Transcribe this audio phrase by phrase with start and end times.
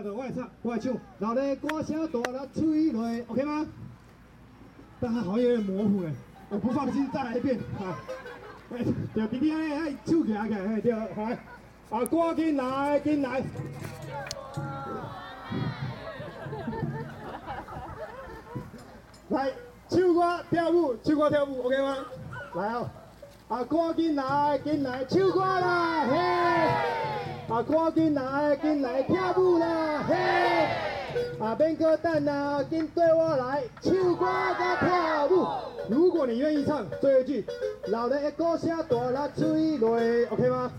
[0.00, 0.96] 来的，我来唱，我来唱。
[1.18, 3.66] 老的歌声大了吹落，OK 吗？
[4.98, 6.12] 但他好像有点模糊哎，
[6.48, 7.96] 我不放心，再来一遍啊！
[8.72, 8.84] 哎，
[9.14, 11.38] 对，弟弟哎哎，手起来个，哎对，好来，
[11.90, 13.42] 啊，赶紧来，紧来。
[19.28, 19.52] 来，
[19.88, 21.96] 唱歌跳舞，唱歌跳舞，OK 吗？
[22.54, 22.90] 来啊！
[23.48, 26.89] 啊，赶紧来，紧来，唱歌啦，嘿！
[27.50, 30.14] 啊，赶紧来，紧来跳舞啦，嘿！
[31.40, 34.26] 啊，免搁等啊，紧对我来，唱歌
[34.56, 35.48] 加跳舞。
[35.88, 37.44] 如果你愿意唱最后一句，
[37.88, 39.96] 老人的歌声大了吹落
[40.30, 40.70] ，OK 吗？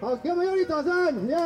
[0.00, 1.36] 好，给我们用力掌声，耶、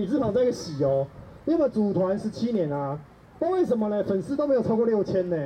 [0.00, 1.06] 女字旁再一个喜哦。
[1.44, 2.98] 因为我们组团十七年啊，
[3.38, 4.02] 不为什么呢？
[4.04, 5.36] 粉丝都没有超过六千呢。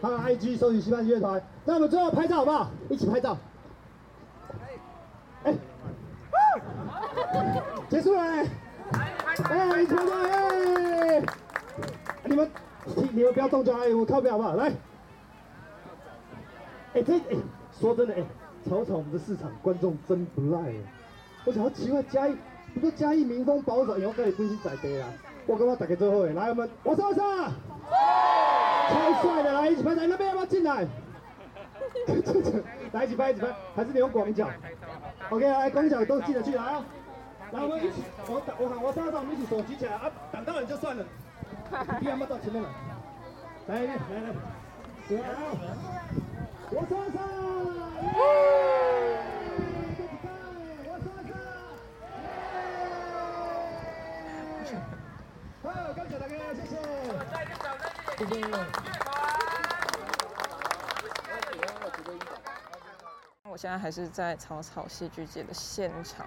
[0.00, 2.70] 还有 IG 搜取戏班子乐团，那我们最后拍照好不好？
[2.88, 3.38] 一起拍照。
[5.44, 5.54] 哎，
[7.88, 8.20] 结束了。
[8.20, 8.46] 哎，
[9.82, 11.22] 一起拍照哎！
[12.24, 12.50] 你们，
[13.12, 14.54] 你们不要动脚，哎，我靠边好不好？
[14.54, 14.72] 来。
[16.94, 17.36] 哎，这哎，
[17.78, 18.24] 说真的哎，
[18.68, 20.74] 瞧瞧我们的市场，观众真不赖哎。
[21.44, 22.36] 我想要奇怪嘉义，
[22.74, 25.06] 不过嘉义民风保守，以后可以分析在地啦。
[25.46, 27.52] 我跟我打开最后哎，来我们，我上我上。
[28.88, 30.86] 超帅的，来一起拍，来那边要不要进来？
[32.92, 34.48] 来一起拍，一起拍，还是你用广角
[35.30, 36.84] ？OK，来广角都进得去，来啊！
[37.52, 40.10] 来，我们一起，我我喊我上上，我们一起手举起来啊！
[40.32, 41.04] 挡到人就算了，
[42.00, 42.68] 你要不要到前面来？
[43.68, 44.34] 来来来来！
[46.70, 47.16] 我上上，
[50.84, 51.30] 我上上，
[55.62, 56.60] 好，感谢大家，谢
[58.18, 58.26] 谢。
[58.26, 58.58] 谢谢。
[63.44, 66.26] 我现在还是在草草戏剧节的现场，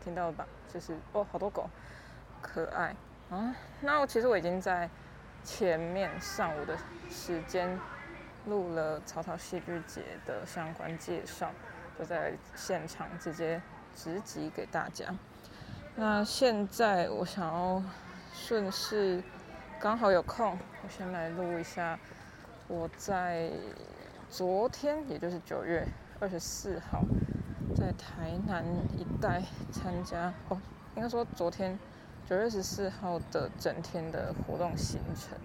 [0.00, 0.46] 听到了吧？
[0.72, 1.68] 就是哦，好多狗，
[2.40, 2.94] 可爱
[3.28, 3.52] 啊。
[3.80, 4.88] 那我其实我已经在
[5.42, 6.78] 前面上午的
[7.10, 7.76] 时间
[8.46, 11.50] 录了草草戏剧节的相关介绍，
[11.98, 13.60] 就在现场直接
[13.96, 15.06] 直击给大家。
[15.96, 17.82] 那现在我想要
[18.32, 19.20] 顺势。
[19.80, 21.96] 刚好有空，我先来录一下
[22.66, 23.48] 我在
[24.28, 25.86] 昨天，也就是九月
[26.18, 27.04] 二十四号，
[27.76, 28.64] 在台南
[28.96, 29.40] 一带
[29.70, 30.60] 参加哦，
[30.96, 31.78] 应该说昨天
[32.26, 35.38] 九月十四号的整天的活动行程，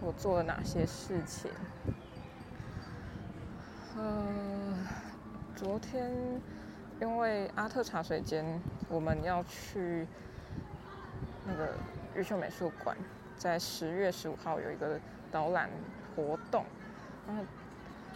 [0.00, 1.50] 我做了哪些事情？
[3.94, 4.24] 呃，
[5.54, 6.10] 昨天
[6.98, 8.58] 因为阿特茶水间，
[8.88, 10.06] 我们要去
[11.46, 11.74] 那个
[12.14, 12.96] 玉秀美术馆。
[13.44, 14.98] 在十月十五号有一个
[15.30, 15.68] 导览
[16.16, 16.64] 活动，
[17.26, 17.44] 然后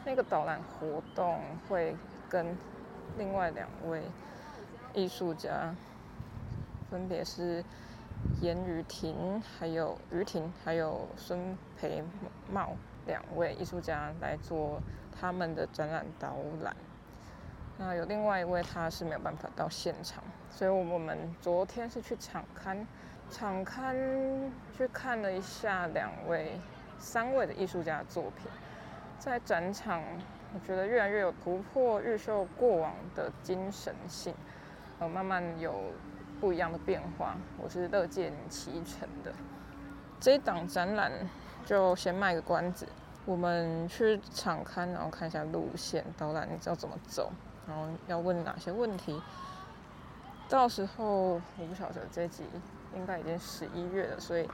[0.02, 1.38] 那个导览活动
[1.68, 1.94] 会
[2.30, 2.56] 跟
[3.18, 4.00] 另外两位
[4.94, 5.74] 艺术家，
[6.90, 7.62] 分别是
[8.40, 12.02] 严雨婷，还有于婷，还有孙培
[12.50, 12.70] 茂
[13.06, 14.80] 两位艺术家来做
[15.20, 16.74] 他们的展览导览。
[17.76, 22.86] 那有另外一位他是没有办法到现场，所以我们昨天是去场刊。
[23.30, 23.94] 场刊
[24.76, 26.58] 去看了一下两位、
[26.98, 28.50] 三位的艺术家作品，
[29.18, 30.02] 在展场，
[30.54, 34.34] 我觉得越来越有突破玉秀过往的精神性，
[34.98, 35.92] 呃，慢慢有
[36.40, 39.32] 不一样的变化，我是乐见其成的。
[40.18, 41.12] 这一档展览
[41.66, 42.88] 就先卖个关子，
[43.26, 47.30] 我们去场刊，然后看一下路线导览，你知道怎么走，
[47.68, 49.20] 然后要问哪些问题，
[50.48, 52.44] 到时候我不晓得这集。
[52.94, 54.48] 应该已经十一月了，所以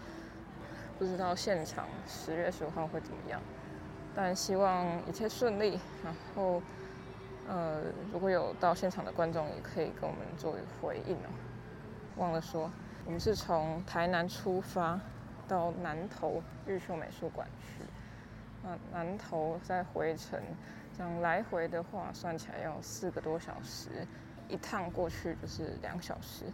[0.98, 3.40] 不知道现场十月十五号会怎么样。
[4.14, 5.78] 但希望一切顺利。
[6.04, 6.62] 然后，
[7.48, 11.30] 呃，如果有到现场的观众，也可以跟我们做一回应哦。
[12.16, 12.70] 忘了说，
[13.04, 15.00] 我们是从台南出发
[15.48, 17.84] 到南投玉秀美术馆去。
[18.62, 20.40] 那南投再回程，
[20.96, 24.06] 这样来回的话，算起来要四个多小时，
[24.48, 26.44] 一趟过去就是两小时。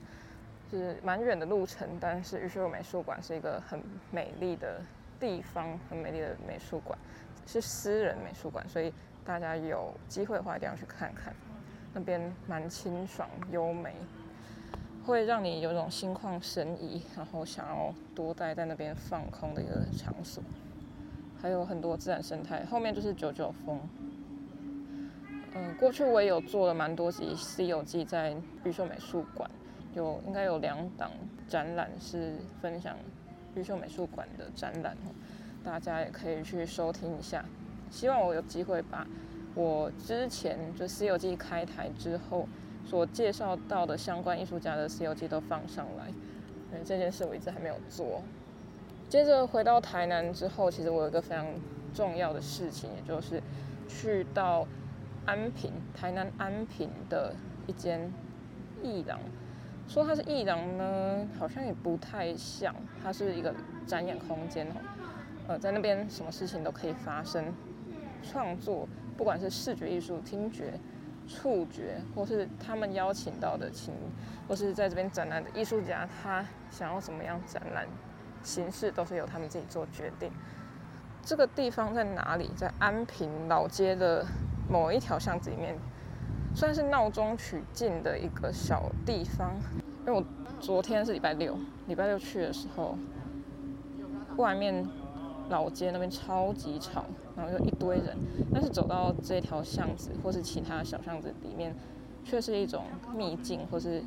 [0.70, 4.80] 是蛮远的路程，但是玉秀美术馆是一个很美丽的
[5.18, 6.96] 地方，很美丽的美术馆，
[7.46, 8.92] 是私人美术馆，所以
[9.24, 11.34] 大家有机会的话一定要去看看。
[11.92, 13.96] 那边蛮清爽优美，
[15.04, 20.40] 会让你有种心旷神怡，然后想要多待在那边放空的一个场所。
[21.42, 23.80] 还有很多自然生态，后面就是九九峰。
[25.52, 29.50] 嗯、过去我也有做了蛮多集《西游记》在玉秀美术馆。
[29.94, 31.10] 有应该有两档
[31.48, 32.96] 展览是分享
[33.54, 34.96] 玉秀美术馆的展览，
[35.64, 37.44] 大家也可以去收听一下。
[37.90, 39.06] 希望我有机会把
[39.54, 42.46] 我之前就《西游记》开台之后
[42.86, 46.08] 所介绍到的相关艺术家的《西游记》都放上来，
[46.72, 48.22] 因为这件事我一直还没有做。
[49.08, 51.44] 接着回到台南之后，其实我有一个非常
[51.92, 53.42] 重要的事情，也就是
[53.88, 54.64] 去到
[55.26, 57.34] 安平，台南安平的
[57.66, 58.08] 一间
[58.84, 59.18] 艺廊。
[59.90, 63.52] 说它是艺廊呢，好像也不太像，它是一个
[63.84, 64.74] 展演空间哦。
[65.48, 67.52] 呃，在那边什么事情都可以发生，
[68.22, 70.78] 创作，不管是视觉艺术、听觉、
[71.26, 73.92] 触觉，或是他们邀请到的请，
[74.46, 77.84] 或是在这边展览的艺术家，他想要怎么样展览
[78.44, 80.30] 形式，都是由他们自己做决定。
[81.24, 82.48] 这个地方在哪里？
[82.54, 84.24] 在安平老街的
[84.68, 85.76] 某一条巷子里面，
[86.54, 89.54] 算是闹中取静的一个小地方。
[90.06, 90.24] 因为我
[90.60, 92.96] 昨天是礼拜六，礼拜六去的时候，
[94.36, 94.86] 外面
[95.48, 97.04] 老街那边超级吵，
[97.36, 98.16] 然后就一堆人。
[98.52, 101.74] 但是走到这条巷子或是其他小巷子里面，
[102.24, 104.02] 却是一种秘境或是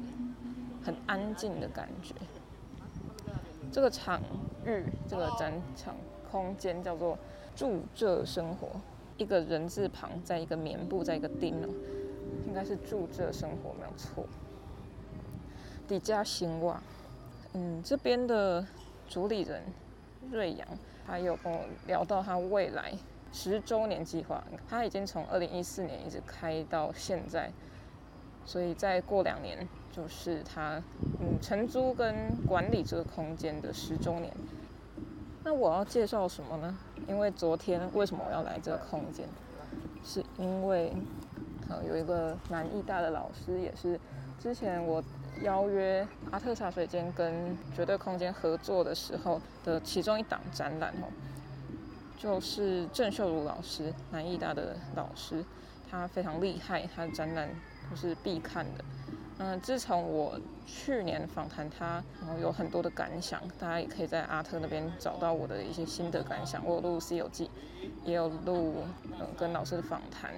[0.83, 2.13] 很安静的感觉。
[3.71, 4.21] 这个场
[4.65, 5.95] 域，这个展场
[6.31, 7.17] 空间叫做
[7.55, 8.67] “住这生活”，
[9.17, 11.69] 一个人字旁，在一个棉布，在一个钉哦，
[12.47, 14.25] 应该是“住这生活”没有错。
[15.87, 16.81] 底加兴旺，
[17.53, 18.65] 嗯，这边的
[19.07, 19.61] 主理人
[20.31, 20.67] 瑞阳，
[21.05, 22.93] 他有跟我聊到他未来
[23.31, 27.51] 十周年计划，他已经从二零一四年一直开到现在，
[28.45, 29.67] 所以再过两年。
[29.95, 30.81] 就是他，
[31.19, 34.33] 嗯，承租跟管理这个空间的十周年。
[35.43, 36.75] 那我要介绍什么呢？
[37.07, 39.27] 因为昨天为什么我要来这个空间？
[40.03, 40.91] 是因为，
[41.69, 43.99] 呃，有一个南艺大的老师，也是
[44.39, 45.03] 之前我
[45.41, 51.07] 邀约阿特茶水间跟绝对空间合作的时候的其中一档展览哦，
[52.17, 55.43] 就是郑秀如老师，南艺大的老师，
[55.89, 57.49] 他非常厉害，他的展览
[57.89, 58.83] 都是必看的。
[59.39, 66.63] 嗯，自从我去年访谈他，然后有很多的感想，大家也可以在阿特那边找到我的一些心得感想。
[66.63, 67.45] 我录《西游记》，
[68.05, 68.75] 也有录
[69.19, 70.31] 嗯跟老师的访谈，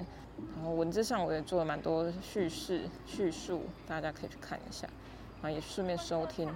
[0.53, 4.87] 然后文字上我也做了蛮多叙事叙述，大家可以去看一下，
[5.41, 6.49] 然后也顺便收听。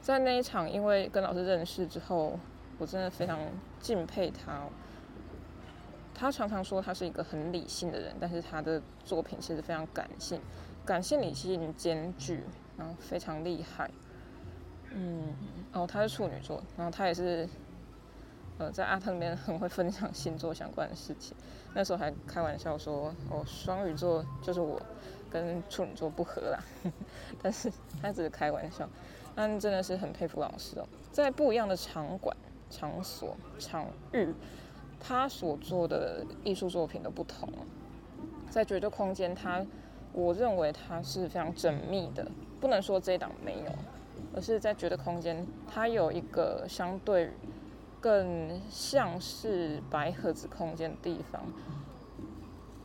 [0.00, 2.38] 在那一场，因为跟老师认识之后，
[2.78, 3.38] 我真的非常
[3.80, 4.62] 敬佩他。
[6.14, 10.40] 他常常说他是一个很理性的人，但是他的作品其实非常感性。
[10.84, 12.44] 感性理性兼具，
[12.78, 13.90] 然后非常厉害。
[14.92, 15.34] 嗯，
[15.72, 17.46] 哦，他是处女座，然后他也是，
[18.58, 21.36] 呃，在阿特里面很会分享星座相关的事情。
[21.74, 24.80] 那时候还开玩笑说，哦，双鱼座就是我
[25.30, 26.58] 跟处女座不合啦。
[27.42, 27.70] 但是
[28.00, 28.88] 他只是开玩笑，
[29.34, 30.86] 但真的是很佩服老师哦。
[31.12, 32.36] 在不一样的场馆、
[32.70, 34.32] 场所、场域，
[34.98, 37.48] 他所做的艺术作品都不同。
[38.48, 39.64] 在绝对空间，他。
[40.12, 42.26] 我认为他是非常缜密的，
[42.58, 43.72] 不能说这一档没有，
[44.34, 47.30] 而是在绝对空间，他有一个相对
[48.06, 51.42] 更像是白盒子空间的地方。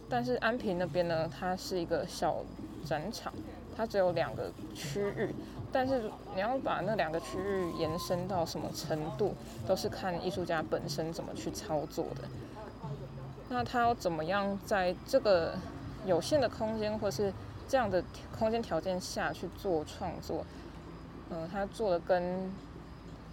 [0.10, 2.38] 但是安平那边呢，它是一个小
[2.84, 3.32] 展场，
[3.78, 5.30] 它只有两个区域，
[5.72, 9.36] 但是你要把那两个区域延伸到什么程度，
[9.68, 12.28] 都是看艺术家本身怎么去操作的。
[13.50, 15.54] 那他要怎么样在这个
[16.08, 17.32] 有限的空间，或是
[17.68, 18.04] 这样的
[18.40, 20.44] 空间条件下去做创作，
[21.30, 22.52] 嗯、呃，他做的跟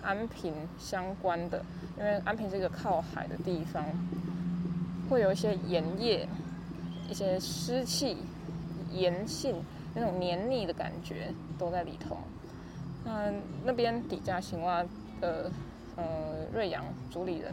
[0.02, 1.64] 安平相关的，
[1.98, 3.84] 因为安平是一个靠海的地方，
[5.08, 6.28] 会有一些盐业、
[7.08, 8.18] 一些湿气、
[8.92, 9.62] 盐性
[9.94, 12.18] 那种黏腻的感觉都在里头。
[13.04, 13.32] 那
[13.64, 14.84] 那边底加行蛙
[15.20, 15.50] 的
[15.96, 17.52] 呃瑞阳主理人，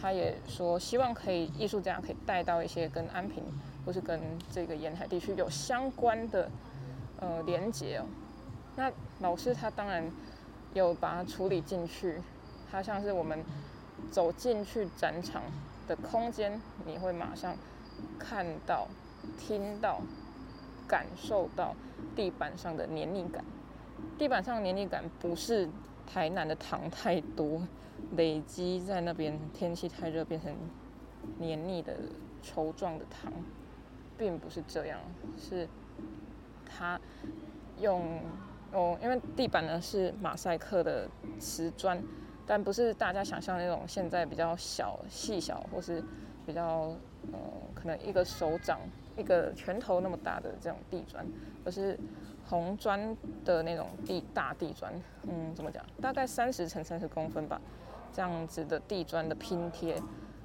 [0.00, 3.42] 他也说希望可以艺术家可以带到一些跟安平。
[3.84, 6.50] 或是跟这个沿海地区有相关的
[7.20, 8.04] 呃连接哦，
[8.74, 10.04] 那老师他当然
[10.74, 12.20] 有把它处理进去，
[12.70, 13.44] 它像是我们
[14.10, 15.42] 走进去展场
[15.86, 17.56] 的空间，你会马上
[18.18, 18.88] 看到、
[19.38, 20.00] 听到、
[20.86, 21.74] 感受到
[22.14, 23.44] 地板上的黏腻感。
[24.18, 25.68] 地板上的黏腻感不是
[26.06, 27.62] 台南的糖太多
[28.16, 30.54] 累积在那边，天气太热变成
[31.38, 31.96] 黏腻的
[32.42, 33.32] 稠状的糖。
[34.18, 34.98] 并不是这样，
[35.38, 35.68] 是
[36.64, 36.98] 它
[37.78, 38.18] 用
[38.72, 41.08] 哦，因为地板呢是马赛克的
[41.38, 42.02] 瓷砖，
[42.46, 46.02] 但不是大家想象那种现在比较小细小或是
[46.44, 46.94] 比较
[47.32, 47.38] 呃
[47.74, 48.80] 可能一个手掌
[49.16, 51.26] 一个拳头那么大的这种地砖，
[51.64, 51.98] 而是
[52.46, 54.92] 红砖的那种地大地砖，
[55.22, 55.84] 嗯，怎么讲？
[56.00, 57.60] 大概三十乘三十公分吧，
[58.12, 60.00] 这样子的地砖的拼贴。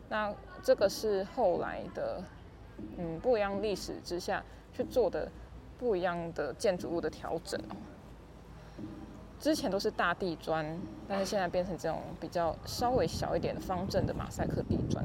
[0.10, 2.24] 那这个是后来的。
[2.98, 5.30] 嗯，不一样历史之下去做的
[5.78, 7.76] 不一样的建筑物的调整哦。
[9.42, 10.64] 之前都是大地砖，
[11.08, 15.04] 但是现在变成这种比较稍微小一点的方正的马赛克地砖。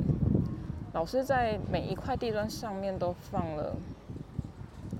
[0.92, 3.74] 老师在每一块地砖上面都放了，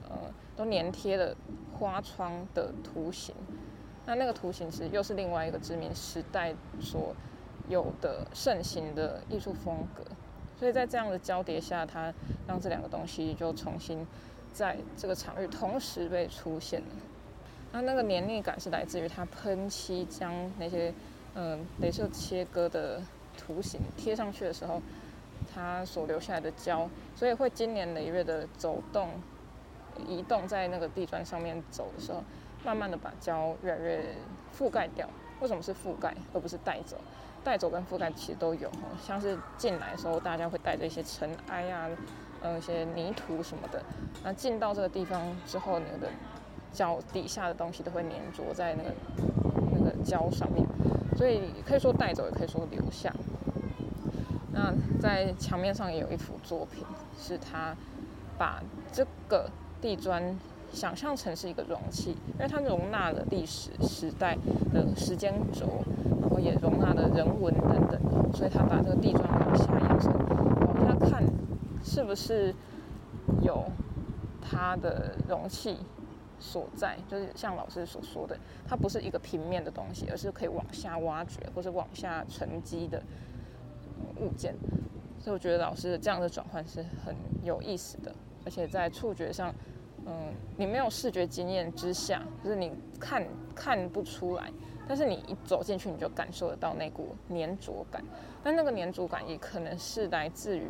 [0.08, 0.16] 呃，
[0.56, 1.36] 都粘贴了
[1.74, 3.34] 花窗的图形。
[4.06, 7.14] 那那个图形是又是另外一个殖民时代所
[7.68, 10.02] 有的盛行的艺术风格。
[10.58, 12.10] 所以在这样的交叠下，它
[12.48, 14.06] 让这两个东西就重新
[14.50, 16.86] 在这个场域同时被出现了。
[17.76, 20.90] 它那个黏腻感是来自于它喷漆将那些
[21.34, 23.02] 嗯镭射切割的
[23.36, 24.80] 图形贴上去的时候，
[25.54, 29.10] 它所留下来的胶，所以会经年累月的走动、
[30.08, 32.24] 移动在那个地砖上面走的时候，
[32.64, 34.02] 慢慢的把胶越来越
[34.58, 35.06] 覆盖掉。
[35.40, 36.96] 为什么是覆盖而不是带走？
[37.44, 38.70] 带走跟覆盖其实都有，
[39.06, 41.90] 像是进来的时候大家会带着一些尘埃啊，
[42.40, 43.82] 呃，一些泥土什么的。
[44.24, 46.08] 那进到这个地方之后，你的
[46.76, 48.90] 脚底下的东西都会粘着在那个
[49.72, 50.62] 那个胶上面，
[51.16, 53.10] 所以可以说带走，也可以说留下。
[54.52, 56.84] 那在墙面上也有一幅作品，
[57.18, 57.74] 是他
[58.36, 59.48] 把这个
[59.80, 60.38] 地砖
[60.70, 64.36] 想象成是一个容器，因为它容纳了历史时代
[64.74, 65.82] 的时间轴，
[66.20, 71.24] 然后也容纳了人文等等，所以他把这个地砖往下延伸，往下看，
[71.82, 72.54] 是不是
[73.40, 73.64] 有
[74.42, 75.78] 它的容器
[76.38, 76.96] 所在？
[77.08, 83.02] 就是像老师所说的，它不是一个平面的东西，而是可以往下挖掘或者往下沉积的。
[84.18, 84.54] 物件，
[85.20, 88.14] 所以我觉得老师这样的转换是很有意思的，
[88.44, 89.54] 而且在触觉上，
[90.06, 94.52] 嗯，你没有视觉经验之下，就是你看看不出来，
[94.86, 98.02] 但是你一走进去，你就感受得到那股粘着感。
[98.42, 100.66] 但那个粘着感也可能是来自于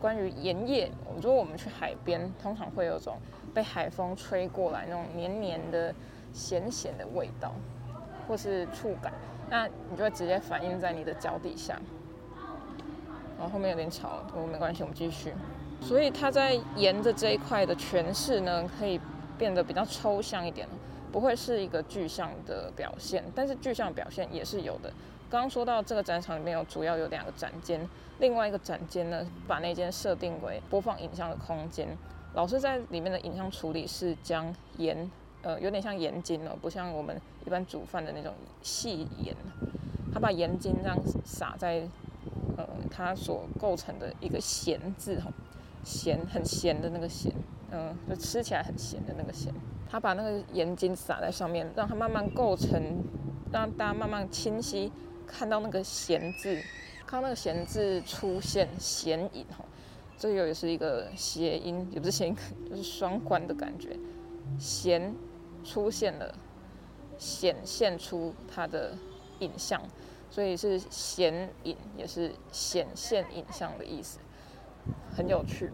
[0.00, 0.90] 关于盐业。
[1.14, 3.16] 我觉得我们去海边，通常会有种
[3.56, 5.94] 被海风吹过来那种黏黏的、
[6.30, 7.54] 咸咸的味道，
[8.28, 9.10] 或是触感，
[9.48, 11.80] 那你就会直接反映在你的脚底下。
[13.38, 15.32] 然后后面有点吵，不过没关系，我们继续。
[15.80, 19.00] 所以它在沿着这一块的诠释呢，可以
[19.38, 20.68] 变得比较抽象一点，
[21.10, 24.92] 不会是一个具象的表现，但是具象表现也是有的。
[25.30, 27.80] 刚刚说到这个展场里面有主要有两个展间，
[28.18, 31.88] 另外一个展间呢，把那间设定为播放影像的空间。
[32.36, 35.10] 老师在里面的影像处理是将盐，
[35.42, 39.34] 呃，有点像盐津哦，不像我们一般煮饭的那种细盐，
[40.14, 41.88] 他把盐津这样撒在。
[42.56, 45.30] 呃，它所构成的一个咸字哈，
[45.84, 47.30] 咸很咸的那个咸，
[47.70, 49.52] 嗯、就吃起来很咸的那个咸。
[49.90, 52.82] 他把那个盐津撒在上面，让它慢慢构成，
[53.52, 54.90] 让大家慢慢清晰
[55.26, 56.58] 看到那个咸字，
[57.06, 59.62] 看到那个咸字出现，咸饮哈，
[60.18, 62.36] 这又也是一个谐音，也不是谐音，
[62.68, 63.96] 就是双关的感觉。
[64.58, 65.14] 弦
[65.64, 66.34] 出现了，
[67.18, 68.94] 显现出它的
[69.40, 69.80] 影像。
[70.28, 74.18] 所以是显影，也是显现影像的意思，
[75.14, 75.70] 很有趣。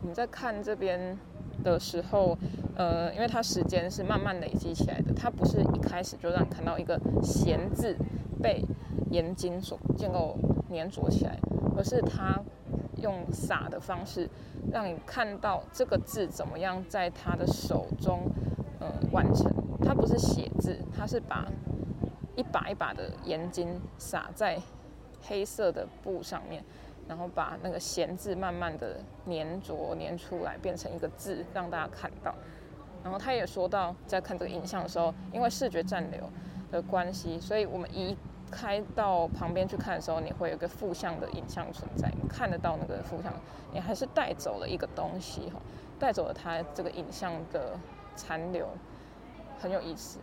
[0.00, 1.16] 我们在看这边
[1.62, 2.36] 的时候，
[2.74, 7.96] 呃，因为它时间是慢慢累积起来的，它不是一开始就让你看到一个“弦”字
[8.42, 8.62] 被
[9.10, 10.36] 盐精所建构
[10.68, 11.38] 粘着起来，
[11.76, 12.42] 而是它
[13.02, 14.28] 用撒的方式
[14.72, 18.22] 让你看到这个字怎么样在他的手中，
[18.80, 19.52] 呃，完成。
[19.84, 21.46] 它不是写字，它是把。
[22.34, 24.58] 一把一把的盐精撒在
[25.20, 26.64] 黑色的布上面，
[27.06, 32.34] 然后把那个“咸”字慢慢的粘着粘出来，变成一个字，让大家看到。
[33.04, 36.22] 然后他也说到，在看这个影像的时候，因为视觉暂留
[36.70, 38.16] 的关系，所以我们一
[38.52, 43.32] 开到旁边去看的时候，你会有个负向的影像存在，你看得到那个负向，
[43.72, 45.60] 你还是带走了一个东西哈，
[45.98, 47.78] 带走了它这个影像的
[48.14, 48.68] 残留，
[49.58, 50.18] 很有意思。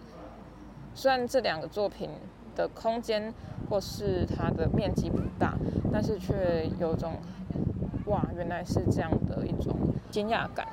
[0.93, 2.09] 虽然这两个作品
[2.55, 3.33] 的空间
[3.69, 5.57] 或是它的面积不大，
[5.91, 7.13] 但是却有种
[8.05, 9.75] 哇，原来是这样的一种
[10.11, 10.67] 惊讶感，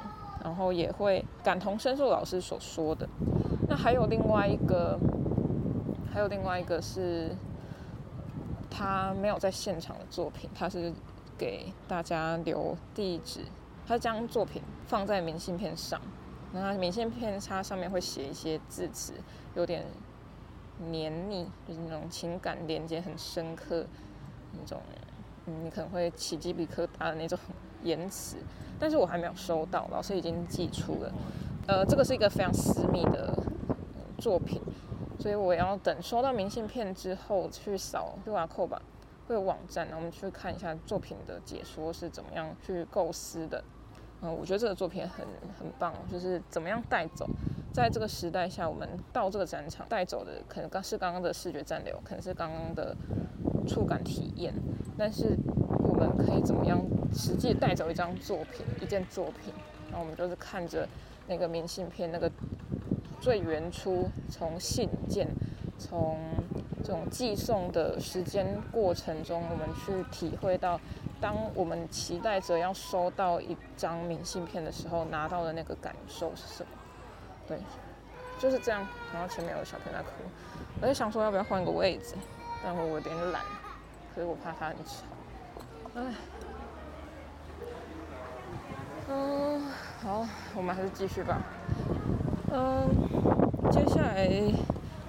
[0.44, 3.08] 然后也会感同身受老师所说的。
[3.68, 4.98] 那还有另外一个，
[6.16, 7.36] 还有另外一个是
[8.70, 10.90] 他没有在现场的作品，他是
[11.36, 13.40] 给大家留地址，
[13.86, 16.00] 他将作品放在明信片上，
[16.54, 19.12] 那明信片它上面会写一些字词，
[19.54, 19.84] 有点。
[20.90, 23.86] 黏腻，就是那种情感连接很深刻，
[24.52, 24.78] 那种，
[25.46, 27.38] 你可能会起鸡皮疙瘩的那种
[27.82, 28.36] 言辞，
[28.78, 31.12] 但是我还没有收到，老师已经寄出了，
[31.66, 33.42] 呃，这个是一个非常私密的
[34.18, 34.60] 作品，
[35.18, 38.82] 所以我要等收到明信片之后去扫 QR code 吧，
[39.26, 43.62] 会有网站，然后我们去看一下作品的解说是怎么样去构思的。
[44.22, 45.26] 嗯，我觉得这个作品很
[45.58, 47.28] 很棒，就是怎么样带走，
[47.70, 52.96] 在这个时代下，我们到这个展场带走的可能刚是刚刚的视觉暂留，可能是刚刚的
[53.66, 54.54] 触感体验，
[54.96, 55.36] 但是
[55.82, 59.52] 我们可以怎么样实际带走一张作品，一件作品，
[59.90, 60.88] 然后我们就是看着
[61.28, 62.30] 那个明信片，那个
[63.26, 65.26] 最原初从信件，
[65.76, 66.16] 从
[66.84, 70.80] 这种寄送的时间过程中，我们去体会到。
[71.20, 76.68] 当我们期待着要收到一张明信片的时候，拿到的那个感受是什么？
[77.48, 77.58] 对，
[78.38, 78.86] 就是这样。
[79.12, 80.10] 然后前面有小朋友在哭，
[80.80, 82.14] 我在想说要不要换个位置，
[82.62, 83.42] 但我有点懒，
[84.14, 85.02] 可是我怕他很吵。
[85.96, 86.14] 哎，
[89.08, 89.60] 嗯，
[90.00, 91.42] 好，我们还是继续吧。
[92.52, 94.28] 嗯，接下来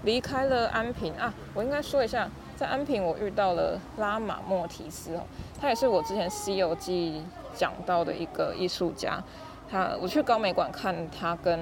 [0.03, 1.13] 离开了安平。
[1.13, 5.23] 啊，我应该说一下，在安平我遇到了拉玛莫提斯哦，
[5.59, 7.21] 他也是我之前《西游记》
[7.57, 9.21] 讲到的一个艺术家。
[9.69, 11.59] 他我去高美馆看他跟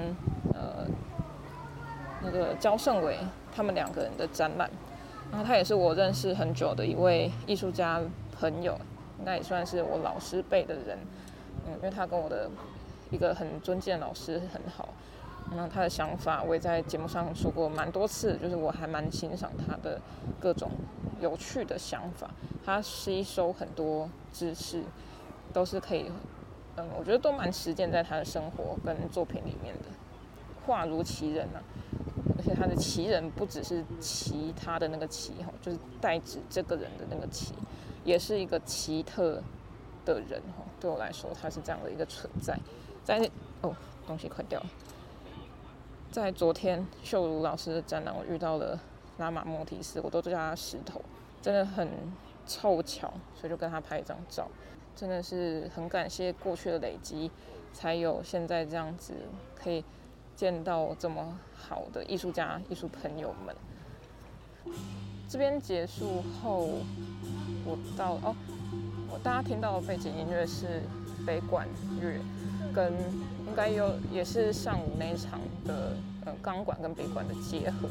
[0.53, 0.85] 呃
[2.21, 3.17] 那个焦胜伟
[3.55, 4.69] 他们两个人的展览，
[5.31, 7.99] 然后他也是我认识很久的一位艺术家
[8.39, 8.79] 朋友，
[9.17, 10.99] 应该也算是我老师辈的人，
[11.65, 12.47] 嗯，因为他跟我的
[13.09, 14.89] 一个很尊敬的老师很好，
[15.51, 19.99] 然后他的想法我也在节目上说过蛮多次，就是我还蛮欣赏他的
[20.39, 20.71] 各种
[21.19, 22.29] 有趣的想法，
[22.65, 24.84] 他吸收很多知识
[25.53, 26.12] 都是可以。
[26.77, 29.86] 嗯，我觉得都蛮实践在他的生活跟作品里面的，
[30.65, 31.63] 画如其人啊，
[32.38, 37.53] 而且他的其人不只是其他的那个其哈，就是代指这个人的那个其，
[38.03, 39.41] 也是一个奇特
[40.03, 40.65] 的人哈。
[40.81, 42.60] 对我来说，他是这样的一个存在。
[43.05, 43.19] 在
[43.62, 43.73] 哦，
[44.05, 44.65] 东西快掉了。
[46.23, 48.80] 在昨天秀如老师的展览，我遇到了
[49.17, 51.01] 拉玛莫提斯，我都叫他石头，
[51.41, 51.89] 真的很
[52.45, 54.47] 凑巧，所以就跟他拍一张照。
[54.95, 57.30] 真的是很感谢过去的累积，
[57.73, 59.13] 才有现在这样子
[59.62, 59.84] 可以
[60.38, 64.73] 见到这么好的艺术家、艺术朋友们。
[65.28, 66.69] 这边结束后，
[67.65, 68.34] 我到哦，
[69.12, 70.82] 我大家听到的背景音乐是
[71.28, 71.67] 北管
[71.99, 72.21] 乐，
[72.73, 72.93] 跟
[73.47, 77.89] 应该有也是上午那一场的呃钢管跟北管的结合，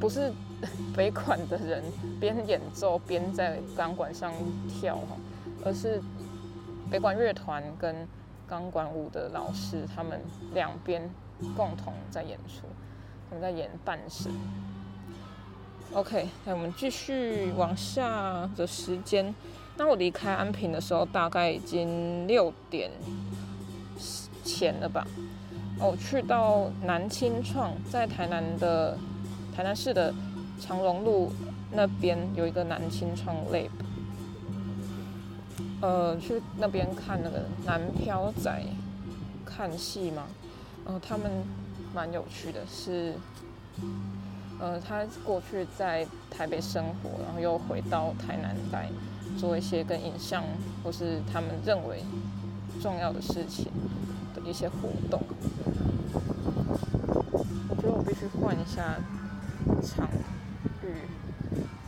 [0.00, 0.32] 不是
[0.96, 1.82] 北管的人
[2.20, 4.32] 边演奏边在钢管上
[4.68, 5.16] 跳哈。
[5.66, 5.98] 而是
[6.90, 8.06] 北管乐团跟
[8.46, 10.20] 钢管舞的老师，他们
[10.52, 11.08] 两边
[11.56, 12.66] 共同在演出，
[13.30, 14.30] 他们在演半神。
[15.94, 19.34] OK，那我们继续往下的时间。
[19.78, 22.90] 那我离开安平的时候，大概已经六点
[24.44, 25.06] 前了吧？
[25.80, 28.96] 我去到南青创，在台南的
[29.56, 30.14] 台南市的
[30.60, 31.32] 长荣路
[31.72, 33.70] 那边有一个南青创 Lab。
[35.80, 38.62] 呃，去那边看那个南漂仔
[39.44, 40.22] 看戏嘛，
[40.84, 41.30] 呃，他们
[41.92, 43.12] 蛮有趣的是，
[44.58, 48.88] 呃，他过去在台北生活，然后又回到台南来
[49.36, 50.42] 做一些跟影像
[50.82, 52.02] 或是他们认为
[52.80, 53.66] 重要的事情
[54.44, 55.20] 一些活动。
[57.68, 58.96] 我觉得我必须换一下
[59.82, 60.08] 场
[60.82, 60.94] 域，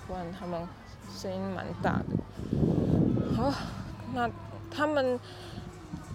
[0.07, 0.67] 不然他们
[1.15, 3.35] 声音蛮大的。
[3.37, 3.53] 好。
[4.15, 4.31] 那
[4.71, 5.19] 他们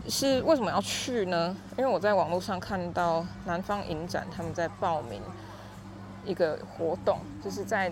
[0.08, 1.56] 是为什么要去呢？
[1.78, 5.22] 因为我在网络上看到南方影展他们在报名
[6.26, 7.92] 一个活动，就是在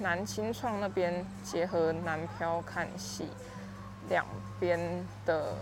[0.00, 3.28] 南青创那边结合南漂看戏
[4.10, 4.26] 两
[4.60, 4.78] 边
[5.24, 5.54] 的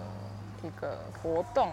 [0.64, 1.68] 一个活动，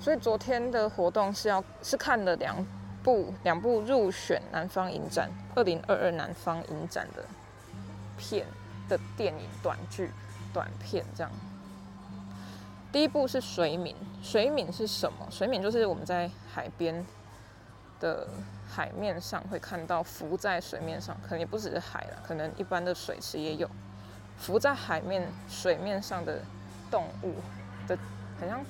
[0.00, 2.56] 所以昨天的活动是要是看了两
[3.02, 7.24] 部两部入选南方影展二零二二南方影展的
[8.16, 8.46] 片
[8.88, 10.10] 的电影短剧。
[10.54, 11.32] 短片这样，
[12.92, 13.96] 第一部是水敏。
[14.22, 15.26] 水敏是什么？
[15.30, 17.02] 水敏就是我们在海边
[17.98, 18.28] 的
[18.70, 23.66] 海面上会看到浮在水面上，可能也不只是海了，可能一般的水池也有
[24.36, 26.42] 浮在海面水面上的
[26.90, 27.36] 动物
[27.88, 27.96] 的，
[28.38, 28.62] 很像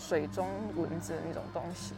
[0.00, 1.94] 水中蚊子那种东西。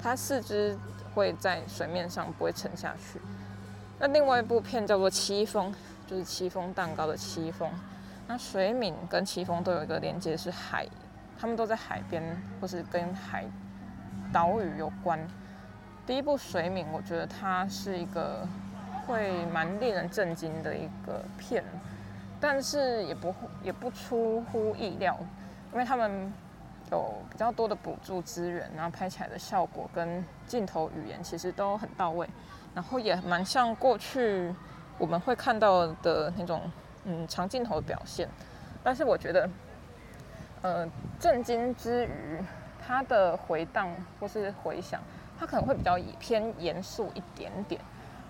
[0.00, 0.78] 它四肢
[1.12, 3.20] 会在水面上不会沉下去。
[3.98, 5.72] 那另外一部片叫做《戚风》，
[6.06, 7.68] 就是戚风蛋糕的戚风。
[8.28, 10.86] 那水敏跟戚风都有一个连接，是海，
[11.36, 12.22] 他们都在海边，
[12.60, 13.44] 或是跟海
[14.32, 15.18] 岛屿有关。
[16.06, 18.46] 第一部水敏，我觉得它是一个
[19.06, 21.64] 会蛮令人震惊的一个片，
[22.38, 25.18] 但是也不也不出乎意料，
[25.72, 26.32] 因为他们
[26.90, 32.28] 有比较多的补助资源，然后拍起来的效果跟镜头语言其实都很到位，
[32.74, 34.54] 然后也蛮像过去
[34.98, 36.62] 我们会看到的那种。
[37.04, 38.28] 嗯，长镜头的表现，
[38.84, 39.48] 但是我觉得，
[40.60, 40.86] 呃，
[41.18, 42.38] 震惊之余，
[42.84, 43.88] 它的回荡
[44.20, 45.00] 或是回响，
[45.38, 47.80] 它可能会比较偏严肃一点点。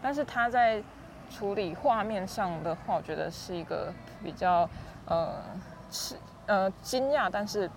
[0.00, 0.80] 但是它在
[1.28, 3.92] 处理画面上的话，我觉得是一个
[4.22, 4.68] 比较
[5.06, 5.42] 呃
[5.90, 6.14] 是
[6.46, 7.68] 呃惊讶，但是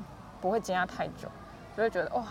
[0.41, 1.30] 不会惊讶太久，
[1.77, 2.25] 就会觉得哇，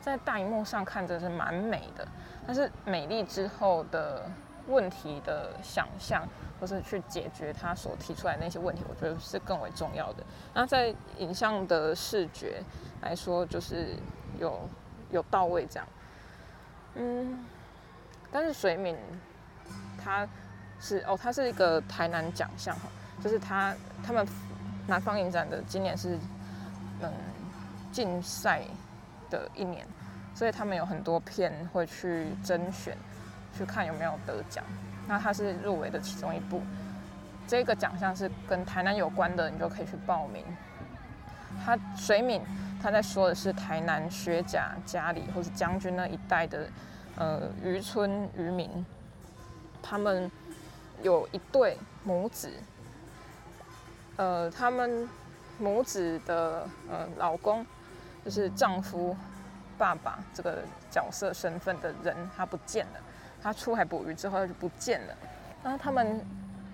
[0.00, 2.06] 在大荧幕上看着是蛮美的，
[2.46, 4.28] 但是美丽之后的
[4.66, 6.28] 问题的想象。
[6.60, 10.22] 或是去解决他所提出来那些问题，我觉得是更为重要的。
[10.52, 12.62] 那在影像的视觉
[13.00, 13.96] 来说，就是
[14.38, 14.68] 有
[15.10, 15.88] 有到位这样。
[16.96, 17.46] 嗯，
[18.30, 18.94] 但是水敏，
[19.96, 20.28] 他
[20.78, 22.90] 是哦，他是一个台南奖项哈，
[23.24, 24.28] 就是他他们
[24.86, 26.18] 南方影展的今年是
[27.02, 27.12] 嗯
[27.92, 28.62] 竞赛
[29.28, 29.86] 的一年，
[30.34, 32.96] 所以他们有很多片会去甄选，
[33.56, 34.64] 去看有没有得奖。
[35.08, 36.62] 那它是入围的其中一部。
[37.48, 40.44] 这个奖项是跟台南有关的，你就可以去报名。
[41.64, 42.40] 他水敏，
[42.80, 46.68] 他在说的是台南学甲、家里或是将军那一带的
[47.16, 48.86] 呃渔村渔民，
[49.82, 50.30] 他们
[51.02, 52.52] 有一对母子，
[54.16, 55.08] 呃，他们
[55.60, 57.64] 母子的呃老公
[58.24, 59.16] 就是丈夫、
[59.78, 63.00] 爸爸这个角色身份的人，他不见了。
[63.40, 65.14] 他出海捕鱼之后他就不见了，
[65.62, 66.24] 然后他们。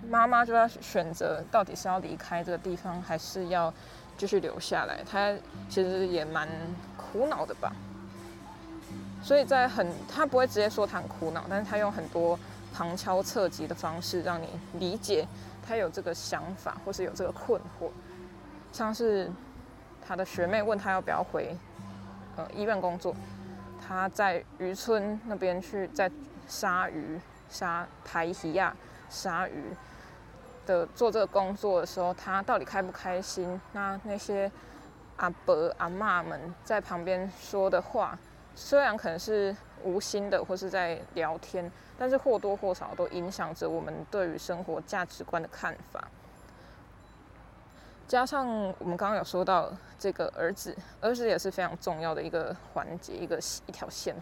[0.08, 3.74] 妈妈就要选择到底是要离开这个地方，还是要
[4.16, 5.02] 继续留下来。
[5.02, 5.34] 她
[5.68, 6.48] 其实也蛮
[6.96, 7.72] 苦恼的吧。
[9.20, 12.38] 所以在很，她不会直接说他很苦恼，但是她用很多
[12.72, 15.26] 旁敲侧击的方式让你理解
[15.66, 17.90] 她有这个想法，或是有这个困惑。
[18.76, 19.32] 像是
[20.06, 21.56] 她的学妹问她要不要回
[22.36, 23.16] 呃医院工作，
[23.80, 26.10] 她在渔村那边去在
[26.46, 28.76] 杀鱼、杀台鱼呀、
[29.08, 29.64] 杀鱼。
[30.66, 33.60] 的做这个工作的时候，他到底开不开心？
[33.72, 34.50] 那那些
[35.16, 38.18] 阿伯阿嬷们在旁边说的话，
[38.56, 46.02] 虽然可能是无心的或是在聊天，但是或多或少都影响着我们对于生活价值观的看法。
[48.08, 48.46] 加上
[48.78, 54.14] 我们刚刚有说到这个儿子，儿子也是非常重要的一个环节，一个一条线。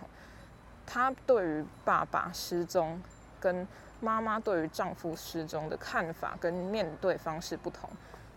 [0.86, 3.00] 他对于爸爸失踪
[3.40, 3.66] 跟
[4.00, 7.88] 妈妈对于丈夫失踪的看法跟面对方式不同，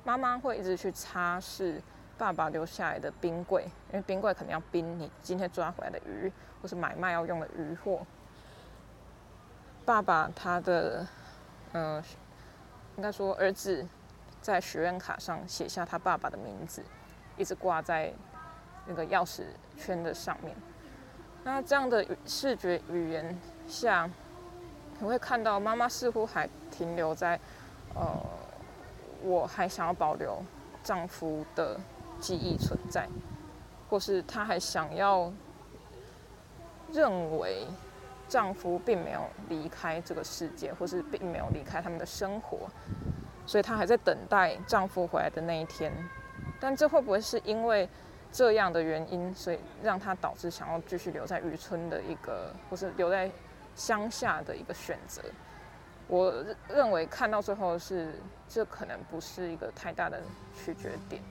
[0.04, 1.82] 妈妈会一直去擦拭
[2.18, 6.32] 爸爸留下来的冰柜，因为冰柜肯定要冰你今天抓回来的鱼，
[6.62, 8.06] 或是买卖要用的鱼货。
[9.86, 11.08] 爸爸他的，
[11.72, 12.04] 嗯、呃，
[12.98, 13.86] 应该说儿子
[14.42, 16.84] 在许愿卡上写下他爸爸的名字，
[17.38, 18.14] 一直挂在
[18.86, 19.44] 那个钥匙
[19.78, 20.56] 圈的上面。
[21.44, 24.10] 那这样的视觉语言下。
[25.00, 27.40] 你会看到妈妈似乎还停留在，
[27.94, 28.20] 呃，
[29.22, 30.42] 我还想要保留
[30.84, 31.80] 丈夫的
[32.20, 33.08] 记忆存在，
[33.88, 35.32] 或是她还想要
[36.92, 37.68] 认为
[38.28, 42.68] 丈夫并没有离开这个世界，或是并没有离开他们的生活，
[43.48, 45.92] 所以她还在等待丈夫回来的那一天。
[46.60, 47.90] 但这会不会是因为
[48.32, 53.32] 这样的原因，所以让她导致想要继续留在渔村的一个，或是留在？
[53.76, 55.22] 乡下的一个选择，
[56.08, 56.34] 我
[56.68, 60.20] 认为看到最后是这可能不是一个太大的
[60.56, 61.22] 取决点，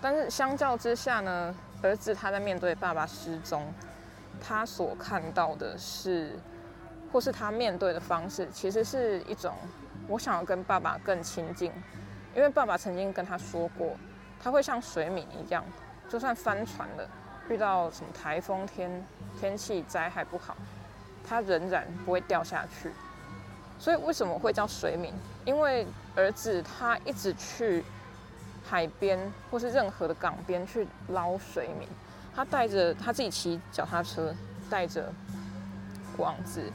[0.00, 1.52] 但是相较之下呢，
[1.82, 3.66] 儿子他在面对爸爸失踪，
[4.40, 6.38] 他所看到的是，
[7.12, 9.52] 或是他面对的方式，其实是一种
[10.08, 11.72] 我想要跟爸爸更亲近，
[12.34, 13.96] 因为爸爸曾经跟他说过，
[14.42, 15.64] 他会像水敏一样，
[16.08, 17.08] 就算翻船了。
[17.48, 19.04] 遇到什么台风天，
[19.38, 20.56] 天气灾害不好，
[21.26, 22.90] 他仍然不会掉下去。
[23.78, 25.12] 所以为什么会叫水敏？
[25.44, 25.84] 因为
[26.14, 27.84] 儿子他一直去
[28.64, 29.18] 海边
[29.50, 31.88] 或是任何的港边去捞水敏，
[32.34, 34.32] 他带着他自己骑脚踏车，
[34.70, 35.12] 带着
[36.16, 36.72] 网子，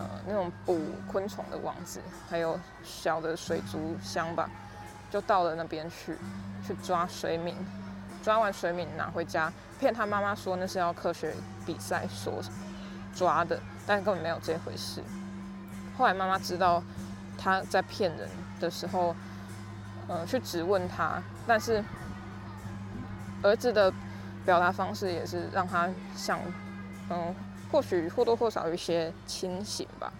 [0.00, 4.48] 呃，那种捕昆虫的网子，还有小的水族箱吧，
[5.10, 6.16] 就到了那边去
[6.66, 7.54] 去抓水敏。
[8.22, 11.34] 抓完水敏拿回家，骗他妈妈说那是要科学
[11.64, 12.42] 比赛所
[13.14, 15.02] 抓的，但根本没有这回事。
[15.96, 16.82] 后来妈妈知道
[17.38, 19.14] 他在骗人的时候，
[20.06, 21.82] 呃，去质问他，但是
[23.42, 23.90] 儿子的
[24.44, 26.38] 表达方式也是让他想，
[27.08, 27.34] 嗯，
[27.70, 30.12] 或许或多或少有一些清醒吧，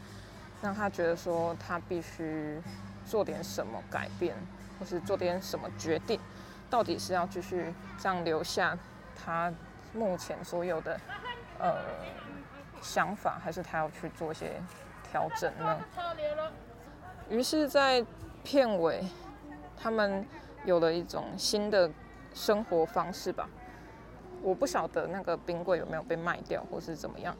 [0.63, 2.61] 让他觉得说他必须
[3.05, 4.37] 做点什么改变，
[4.79, 6.21] 或是做点什么决定。
[6.69, 8.79] 到底是要继续这样留下
[9.17, 9.53] 他
[9.93, 11.01] 目前所有的
[11.59, 11.77] 呃
[12.81, 14.53] 想法，还是他要去做一些
[15.11, 15.81] 调整呢？
[17.29, 18.05] 于是，在
[18.45, 19.05] 片尾，
[19.77, 20.25] 他们
[20.65, 21.91] 有了一种新的
[22.33, 23.49] 生活方式吧。
[24.43, 27.37] 我不晓得那个冰柜有没有被卖掉，或是怎么样，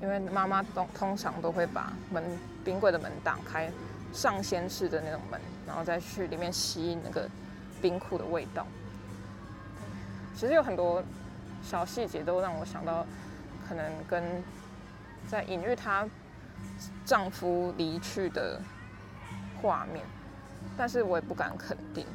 [0.00, 2.22] 因为妈妈都通常都会把门
[2.64, 3.70] 冰柜的门打开，
[4.12, 7.28] 上掀式的那种门，然后再去里面吸那个。
[7.80, 8.64] 冰库的味道，
[10.36, 11.02] 其实有很多
[11.64, 13.04] 小细节都让我想到，
[13.68, 14.22] 可能跟
[15.26, 16.08] 在隐喻她
[17.04, 18.60] 丈夫离去的
[19.60, 20.04] 画面，
[20.76, 22.06] 但是我也不敢肯定。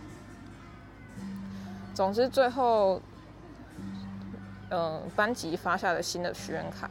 [1.94, 3.02] 总之，最后，
[4.69, 6.89] 嗯、班级发下了新的许愿卡，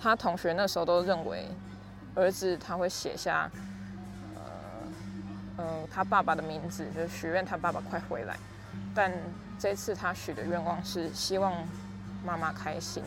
[0.00, 1.48] 他同学那时候都认为
[2.14, 3.50] 儿子他会写下。
[4.34, 8.36] 呃，呃他爸爸的名字，就许愿他爸爸快回来。
[8.94, 9.12] 但
[9.58, 11.52] 这次他许的愿望是希望
[12.24, 13.02] 妈妈开心。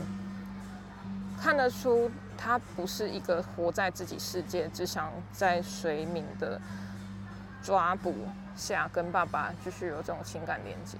[1.42, 6.60] 看得出他不是一个活在自己世界，只想在水敏的
[7.64, 8.14] 抓捕
[8.56, 10.98] 下跟爸爸继续有这种情感连接，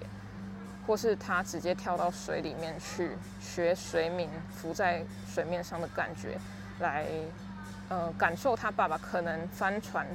[0.90, 6.36] 或是他直接跳到水里面去学水敏浮在水面上的感觉，
[6.80, 7.06] 来
[7.90, 10.08] 呃感受他爸爸可能翻船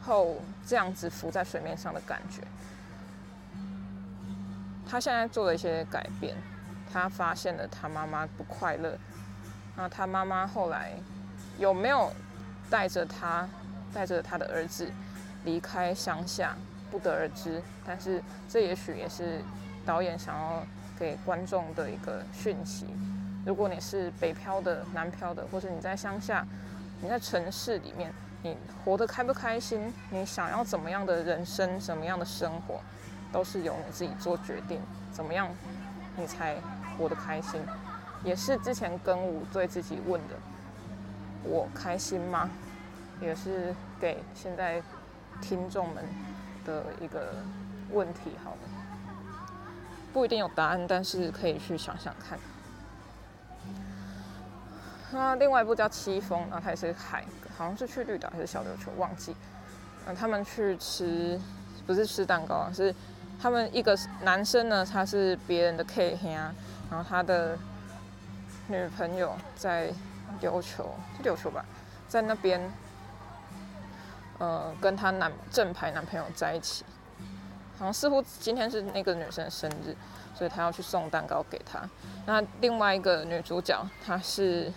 [0.00, 2.40] 后这样子浮在水面上的感觉。
[4.88, 6.36] 他现在做了一些改变，
[6.92, 8.96] 他发现了他妈妈不快乐。
[9.76, 10.92] 那他妈妈后来
[11.58, 12.12] 有没有
[12.70, 13.48] 带着他，
[13.92, 14.88] 带着他的儿子
[15.44, 16.54] 离开乡下，
[16.92, 17.60] 不得而知。
[17.84, 19.42] 但是这也许也是
[19.84, 20.62] 导演想要
[20.98, 22.86] 给观众的一个讯息。
[23.44, 26.46] 如果你是北漂的、南漂的，或是你在乡下，
[27.00, 29.92] 你在城市里面，你活得开不开心？
[30.10, 32.80] 你想要怎么样的人生，怎么样的生活，
[33.32, 34.80] 都是由你自己做决定。
[35.10, 35.48] 怎么样，
[36.16, 36.56] 你才
[36.96, 37.60] 活得开心？
[38.24, 40.34] 也是之前跟我对自己问的，
[41.42, 42.48] 我开心吗？
[43.20, 44.80] 也是给现在
[45.40, 46.04] 听众们
[46.64, 47.34] 的一个
[47.90, 48.58] 问题，好了，
[50.12, 52.38] 不一定有答案，但是可以去想想看。
[55.12, 57.24] 那另外一部叫《戚风》，那它也是海，
[57.56, 59.34] 好像是去绿岛还是小琉球，忘记。
[60.06, 61.40] 嗯，他们去吃，
[61.86, 62.94] 不是吃蛋糕，是
[63.40, 66.30] 他们一个男生呢，他是别人的 K 兄，
[66.90, 67.58] 然后他的。
[68.68, 69.92] 女朋友在
[70.40, 71.64] 琉球，是琉球吧，
[72.08, 72.60] 在那边，
[74.38, 76.84] 呃，跟她男正牌男朋友在一起，
[77.82, 79.92] 然后似乎今天是那个女生的生日，
[80.36, 81.80] 所以他要去送蛋糕给她。
[82.26, 84.72] 那另外一个女主角，她是，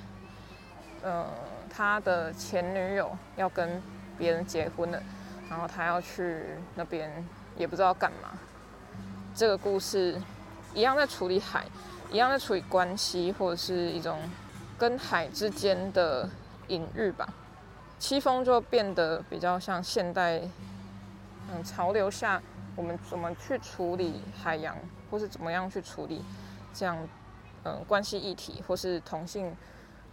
[1.04, 1.24] 呃，
[1.70, 3.80] 她的前女友要跟
[4.18, 5.00] 别人结婚了，
[5.48, 7.12] 然后她要去那边，
[7.56, 8.30] 也不知道干嘛。
[9.36, 10.20] 这个故事
[10.74, 11.64] 一样在处理海。
[12.12, 14.20] 一样在处理关系，或者是一种
[14.78, 16.30] 跟海之间的
[16.68, 17.28] 隐喻吧。
[17.98, 20.40] 戚风就变得比较像现代，
[21.52, 22.42] 嗯，潮流下
[22.76, 24.78] 我们怎么去处理海洋，
[25.10, 26.24] 或是怎么样去处理
[26.74, 26.98] 这样，
[27.64, 29.56] 嗯，关系议题，或是同性，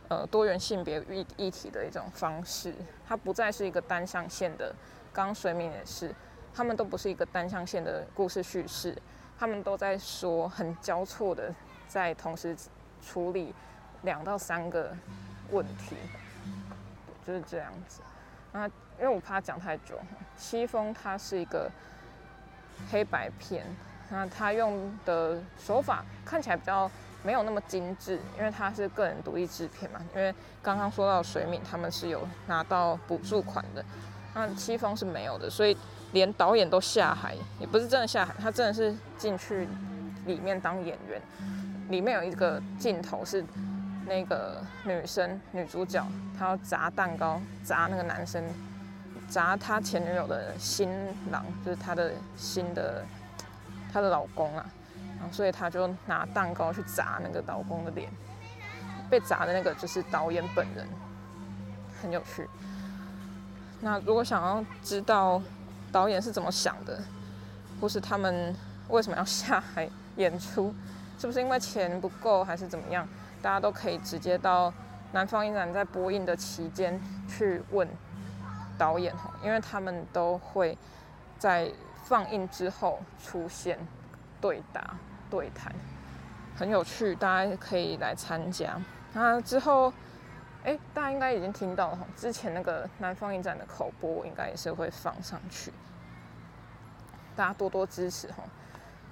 [0.09, 2.75] 呃，多元性别议议题的一种方式。
[3.07, 4.75] 它不再是一个单向线的，
[5.12, 6.14] 刚刚水敏也是，
[6.55, 8.96] 他们都不是一个单向线的故事叙事，
[9.38, 11.55] 他们都在说很交错的。
[11.88, 12.57] 在同时
[13.03, 13.55] 处理
[14.01, 14.96] 两到三个
[15.51, 15.94] 问题，
[17.27, 18.01] 就是这样子。
[18.51, 20.01] 那因为我怕讲太久，
[20.35, 21.70] 西风它是一个
[22.90, 23.64] 黑白片，
[24.11, 26.90] 那他用的手法看起来比较
[27.22, 30.00] 没有那么精致，因为他是个人独立制片嘛。
[30.14, 33.85] 因为刚刚说到水敏他们是有拿到补助款的，
[34.35, 35.76] 那戚风是没有的，所以
[36.12, 39.68] 连导演都下海，也不是真的下海，他真的是进去
[40.26, 41.20] 里面当演员。
[41.88, 43.44] 里面有一个镜头是
[44.06, 46.02] 那个女生女主角，
[46.38, 48.42] 她要砸蛋糕砸那个男生，
[49.32, 50.90] 砸他前女友的新
[51.30, 53.02] 郎，就是他的新的
[53.90, 54.66] 他的老公啊，
[55.18, 58.10] 然后所以他就拿蛋糕去砸那个老公的脸，
[59.08, 60.86] 被砸的那个就是导演本人，
[62.02, 62.46] 很有趣。
[63.80, 65.40] 那如果想要知道
[65.90, 67.02] 导演是怎么想的，
[67.80, 68.54] 或是他们
[68.90, 70.74] 为什么要下海演出？
[71.18, 73.08] 是不是因为钱不够，还是怎么样？
[73.40, 74.70] 大家都可以直接到
[75.12, 77.88] 南方影展在播映的期间去问
[78.83, 79.14] 导演，
[79.44, 80.76] 因为他们都会
[81.38, 81.70] 在
[82.02, 83.78] 放映之后出现
[84.40, 84.98] 对答
[85.30, 85.72] 对谈，
[86.56, 88.76] 很有趣，大家可以来参加。
[89.12, 89.92] 那之后，
[90.64, 95.72] 哎，大家应该已经听到了，之前那个南方影展的口播应该也是会放上去，
[97.37, 98.42] 大家多多支持哈。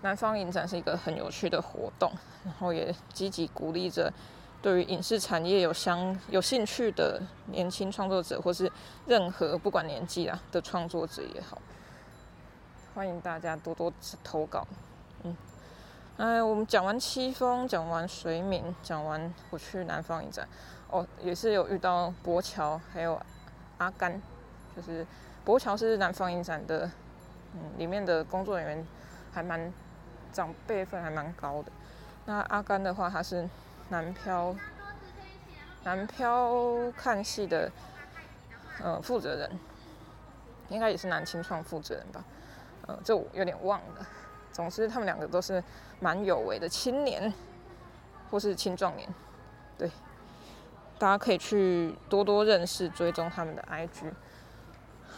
[0.02, 2.10] 南方影展是一个很有趣的活动，
[2.44, 4.12] 然后也积极鼓励着
[4.62, 8.70] 对于影视产业有相有兴趣的年轻创作者，或是
[9.06, 11.61] 任何不管年纪啊的创作者也好，
[12.94, 13.92] 欢迎大家多多
[14.22, 14.66] 投稿。
[15.22, 15.36] 嗯，
[16.18, 20.46] 哎，我们讲完戚风，讲完水敏，讲完我去南方影展，
[20.90, 23.20] 哦，也是有遇到柏桥，还有
[23.78, 24.20] 阿甘，
[24.76, 25.06] 就是
[25.44, 26.90] 柏桥是南方影展的，
[27.54, 28.86] 嗯，里面的工作人员
[29.32, 29.72] 还蛮。
[30.32, 31.72] 长辈分还蛮高的。
[32.24, 33.48] 那阿甘的话，他是
[33.91, 34.57] 南漂，
[35.84, 36.53] 南漂
[36.97, 37.70] 看戏的
[38.82, 39.51] 呃负责人，
[40.68, 42.24] 应该也是南青创负责人吧？
[42.86, 44.07] 呃，这我有点忘了。
[44.53, 45.62] 总之，他们两个都是
[46.01, 47.32] 蛮有为的青年，
[48.30, 49.09] 或是青壮年。
[49.76, 49.91] 对，
[50.99, 54.12] 大家可以去多多认识、追踪他们的 IG。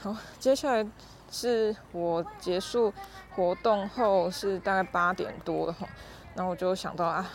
[0.03, 0.87] 好，接下来
[1.31, 2.93] 是我结束
[3.35, 5.89] 活动后是大概八点多的哈，
[6.35, 7.31] 然后我就想到啊，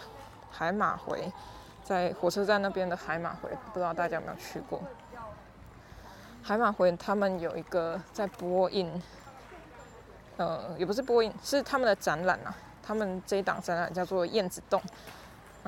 [0.57, 1.31] 海马回
[1.83, 4.81] 在火车站那边的海马回，不知道大家有没有去过？
[6.41, 8.99] 海马回他们有一个在播映，
[10.37, 12.55] 呃，也不是播映，是他们的展览啊。
[12.81, 14.81] 他们这一档展览叫做《燕子洞》，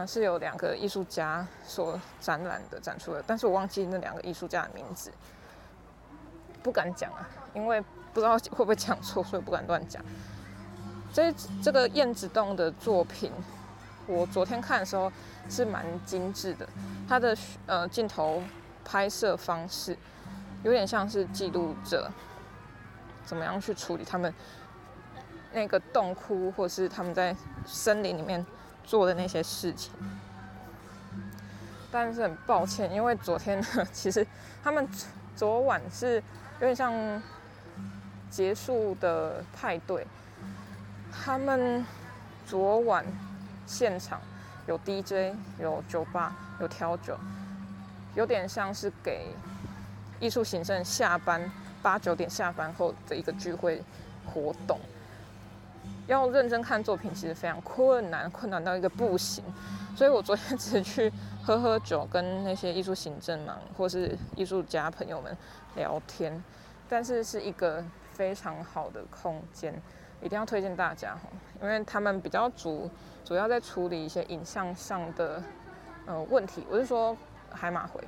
[0.01, 5.11] 啊，是有两个艺术家所展览的展出的，但是我忘记那两个艺术家的名字，
[6.63, 7.79] 不敢讲啊，因为
[8.13, 10.01] 不知道会不会讲错，所以不敢乱讲。
[11.13, 13.31] 这这个燕子洞的作品，
[14.09, 15.11] 我昨天看的时候
[15.47, 16.67] 是蛮精致的，
[17.07, 17.37] 它的
[17.67, 18.43] 呃镜头
[18.83, 19.95] 拍摄方式
[20.63, 22.11] 有点像是记录者
[23.23, 24.33] 怎么样去处理他们。
[25.51, 27.35] 那个洞窟，或是他们在
[27.65, 28.45] 森林里面
[28.83, 29.91] 做的那些事情，
[31.91, 34.25] 但是很抱歉，因为昨天呢， 其实
[34.63, 34.87] 他们
[35.35, 36.21] 昨晚是
[36.59, 36.93] 有点像
[38.29, 40.05] 结束的派对。
[41.11, 41.83] 他们
[42.45, 43.03] 昨晚
[43.69, 44.19] 现场
[44.65, 47.15] 有 DJ，有酒吧，有调酒，
[48.15, 49.27] 有点像是给
[50.19, 51.39] 艺术行政下班
[51.83, 53.81] 八九点下班后的一个聚会
[54.25, 54.79] 活动。
[56.07, 59.43] 要认真看作品，其实非常困难，困难到一个不行。
[59.95, 61.11] 所以我昨天只去
[61.43, 65.37] 喝喝酒，跟那些艺术行政嘛，或是艺术家朋友们
[65.75, 66.43] 聊天。
[66.89, 69.79] 但是是一个非常好的空间，
[70.21, 71.29] 一定要推荐大家哈，
[71.61, 72.89] 因为他们比较主
[73.23, 75.41] 主要在处理一些影像上的
[76.05, 76.65] 呃问题。
[76.69, 77.15] 我是说
[77.51, 78.01] 海马回，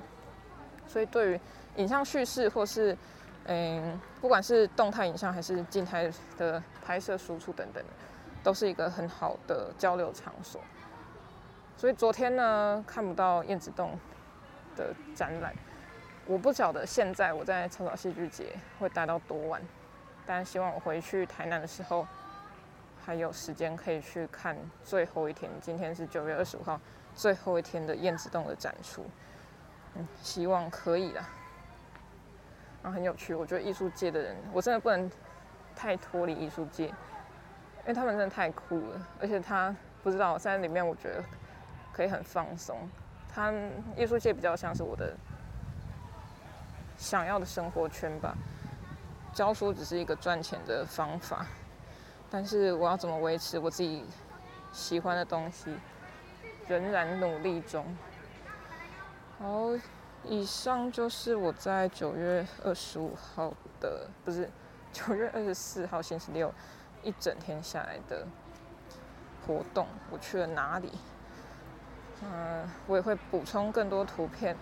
[0.88, 1.40] 所以对于
[1.78, 2.98] 影像叙事或是。
[3.46, 6.08] 嗯，不管是动态影像还是静态
[6.38, 7.84] 的拍摄输出等等，
[8.44, 10.62] 都是一个很好的交流场所。
[11.76, 13.98] 所以昨天呢，看不到燕子洞
[14.76, 15.56] 的展览，
[16.28, 19.60] 我不晓得现在我在草草戏剧节会待到多晚，
[20.34, 22.08] 但希望我回去台南的时候
[23.04, 25.52] 还有时间可以去看最后一天。
[25.60, 26.80] 今天是九月二十五号，
[27.14, 29.06] 最后一天的燕子洞的展出，
[29.96, 31.28] 嗯，希望可以啦。
[32.82, 35.12] 然后很有趣，我觉得艺术界的人，我真的不能
[35.76, 39.08] 太脱离艺术界，因为他们真的太酷了。
[39.20, 41.22] 而且他不知道在里面，我觉得
[41.92, 42.78] 可以很放松。
[43.28, 43.54] 他
[43.98, 45.14] 艺术界比较像是我的
[46.96, 48.34] 想要的生活圈吧。
[49.34, 51.46] 教书只是一个赚钱的方法，
[52.30, 54.06] 但是我要怎么维持我自己
[54.72, 55.76] 喜欢的东西，
[56.68, 57.86] 仍然努力中。
[59.40, 59.72] 好。
[60.24, 64.48] 以上就是我在九月二十五号的，不是
[64.94, 66.54] 九月二十四号星期六
[67.02, 68.28] 一整天下来的
[69.48, 69.88] 活动。
[70.12, 70.92] 我去了哪里？
[72.22, 74.56] 嗯，我也会补充更多图片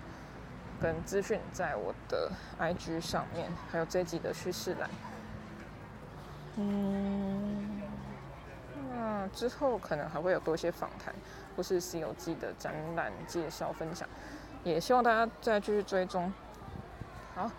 [0.81, 4.89] 跟资讯在我的 IG 上面，还有这集的叙事栏。
[6.55, 7.81] 嗯，
[8.91, 11.13] 那之后可能还会有多一些访谈，
[11.55, 14.07] 或是《西游记》的展览介绍分享。
[14.63, 16.31] 也希望大家再继续追踪。
[17.35, 17.49] 好，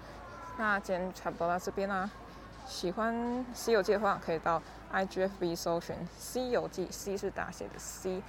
[0.58, 2.10] 那今天差不多到这边啦。
[2.66, 3.14] 喜欢
[3.54, 4.62] 《西游记》的话，可以到
[4.92, 8.22] IGFB 搜寻《西游记》，C 是大写的 C，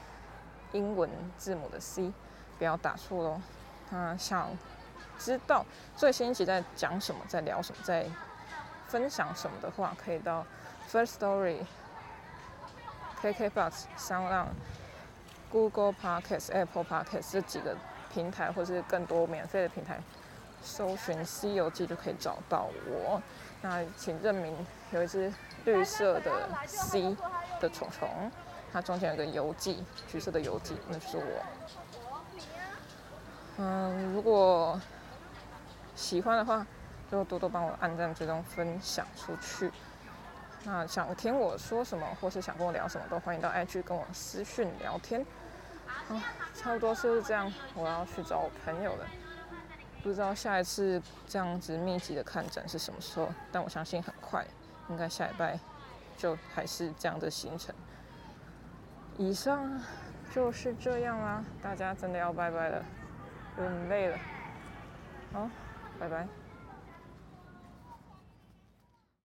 [0.71, 2.13] 英文字母的 C，
[2.57, 3.41] 不要打错喽。
[3.89, 4.49] 那想
[5.23, 5.65] 知道
[5.95, 8.05] 最新一集在讲什么，在聊什么，在
[8.87, 10.45] 分享什么的话，可以到
[10.91, 11.59] First Story、
[13.21, 14.47] KKBOX、Sound、
[15.51, 17.77] Google Podcast、Apple Podcast 这几个。
[18.13, 19.97] 平台或是更多免费的平台，
[20.61, 23.21] 搜寻《西游记》就可以找到我。
[23.61, 24.53] 那请认明
[24.91, 27.15] 有一只绿色的 C
[27.61, 28.29] 的虫虫，
[28.73, 31.23] 它中间有个游记，橘色的游记，那就是我。
[33.59, 34.77] 嗯，如果
[36.01, 36.65] 喜欢的话，
[37.11, 39.71] 就多多帮我按赞、追踪、分享出去。
[40.63, 45.23] 那想听我说什么，或是想跟我聊什么，都欢迎到 IG 跟我私讯聊天。
[45.85, 46.15] 好，
[46.55, 49.05] 差不多是这样，我要去找我朋友了。
[50.01, 54.43] 不知道下一次这样子密集的看展是什么时候，但我相信很快，
[54.89, 55.59] 应该下礼拜
[56.17, 57.73] 就还是这样的行程。
[59.17, 59.79] 以上
[60.33, 62.83] 就是这样啦，大家真的要拜拜了，
[63.57, 64.17] 有点累了。
[65.33, 65.49] 好，
[66.01, 66.40] 拜拜。